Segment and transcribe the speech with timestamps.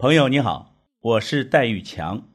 [0.00, 2.26] 朋友你好，我是戴玉强，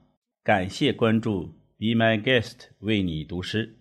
[0.44, 1.46] 感谢关注
[1.80, 3.80] Be My Guest 为你读诗。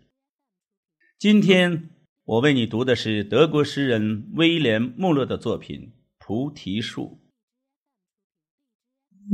[1.18, 1.90] 今天
[2.24, 5.80] 我为你读的是德国诗人威廉穆勒的作品
[6.18, 7.20] 《菩提树》。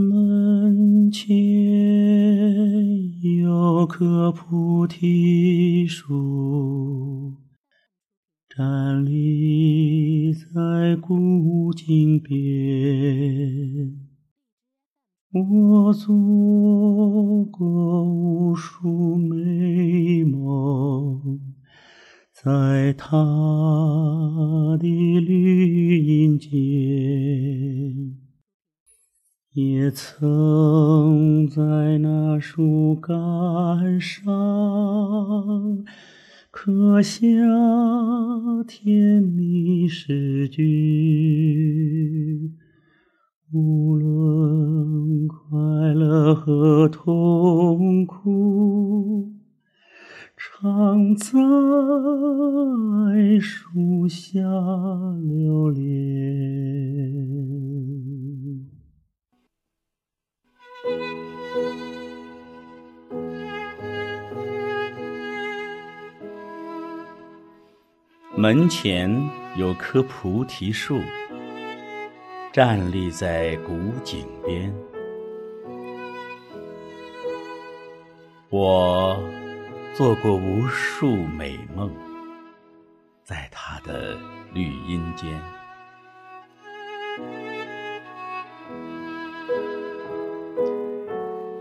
[0.02, 1.30] 门前
[3.44, 7.36] 有棵菩提树，
[8.48, 13.39] 站立在古井边。
[15.32, 16.12] 我做
[17.52, 21.38] 过无数美梦，
[22.32, 26.50] 在他的绿荫间，
[29.52, 35.84] 也曾在那树干上
[36.50, 37.20] 刻下
[38.66, 42.50] 甜蜜诗句。
[43.52, 44.89] 无论
[45.26, 45.48] 快
[45.94, 49.32] 乐和痛苦，
[50.36, 51.30] 常在
[53.40, 54.40] 树下
[55.22, 55.90] 流连。
[68.36, 69.10] 门前
[69.58, 70.98] 有棵菩提树。
[72.52, 73.72] 站立在古
[74.02, 74.74] 井边，
[78.52, 79.16] 我
[79.94, 81.88] 做过无数美梦，
[83.22, 84.18] 在它的
[84.52, 85.40] 绿荫间，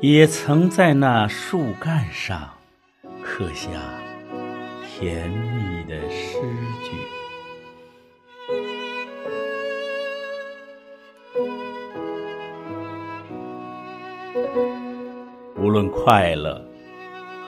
[0.02, 2.50] 也曾在那树干上
[3.24, 3.70] 刻下
[4.84, 6.42] 甜蜜的诗
[6.84, 6.98] 句。
[15.56, 16.66] 无论快乐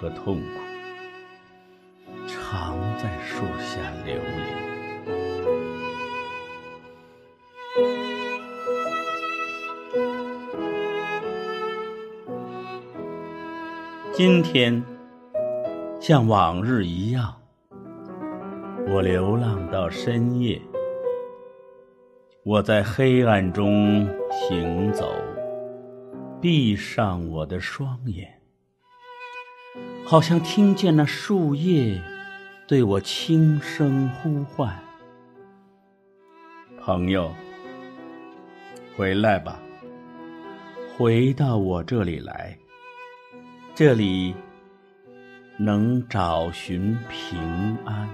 [0.02, 0.47] 和痛苦，
[2.28, 4.72] 常在树下流连。
[14.12, 14.84] 今天
[16.00, 17.39] 像往日一样，
[18.88, 20.59] 我流浪到深夜，
[22.44, 25.13] 我在黑暗中行走。
[26.41, 28.41] 闭上我的双眼，
[30.06, 32.01] 好像听见那树叶
[32.67, 34.78] 对我轻声呼唤
[36.81, 37.34] ：“朋友，
[38.97, 39.57] 回来吧，
[40.97, 42.57] 回到我这里来，
[43.73, 44.35] 这里
[45.57, 48.09] 能找寻平安。”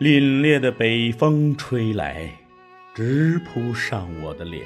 [0.00, 2.32] 凛冽的北风吹来，
[2.94, 4.64] 直扑上我的脸，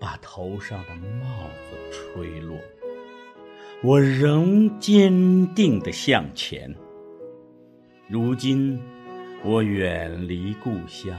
[0.00, 2.56] 把头上的帽子吹落。
[3.82, 6.74] 我仍坚定地向前。
[8.08, 8.80] 如今
[9.44, 11.14] 我远离故乡，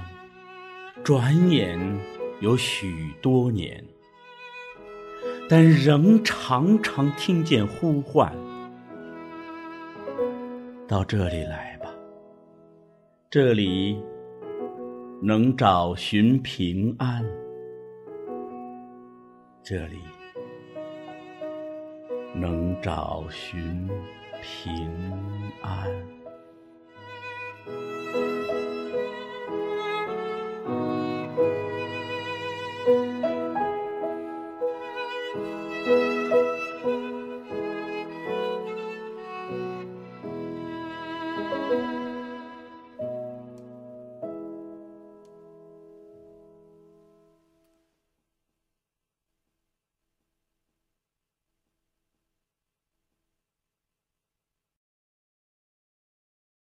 [1.03, 1.79] 转眼
[2.39, 3.85] 有许多年，
[5.47, 8.35] 但仍常常听见呼唤：
[10.87, 11.72] 到这里来。
[13.33, 13.99] 这里
[15.19, 17.25] 能找寻平安，
[19.63, 19.97] 这里
[22.35, 23.89] 能找寻
[24.39, 25.32] 平。